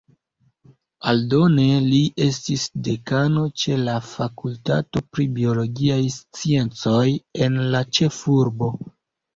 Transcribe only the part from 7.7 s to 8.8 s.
la ĉefurbo.